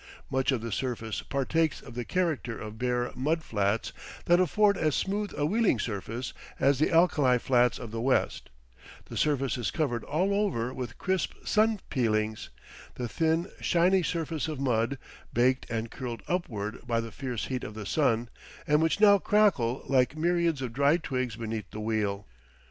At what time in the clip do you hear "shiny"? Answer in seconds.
13.59-14.01